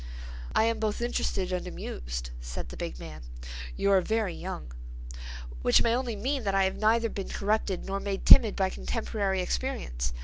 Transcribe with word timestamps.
"I 0.55 0.63
am 0.63 0.79
both 0.79 0.99
interested 0.99 1.53
and 1.53 1.67
amused," 1.67 2.31
said 2.41 2.69
the 2.69 2.75
big 2.75 2.99
man. 2.99 3.21
"You 3.75 3.91
are 3.91 4.01
very 4.01 4.33
young." 4.33 4.73
"Which 5.61 5.83
may 5.83 5.95
only 5.95 6.15
mean 6.15 6.43
that 6.43 6.55
I 6.55 6.63
have 6.63 6.77
neither 6.77 7.07
been 7.07 7.29
corrupted 7.29 7.85
nor 7.85 7.99
made 7.99 8.25
timid 8.25 8.55
by 8.55 8.71
contemporary 8.71 9.41
experience. 9.43 10.11